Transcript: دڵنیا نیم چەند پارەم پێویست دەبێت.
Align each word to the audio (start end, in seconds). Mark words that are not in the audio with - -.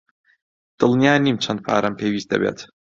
دڵنیا 0.79 1.13
نیم 1.25 1.37
چەند 1.43 1.59
پارەم 1.65 1.93
پێویست 1.99 2.27
دەبێت. 2.33 2.59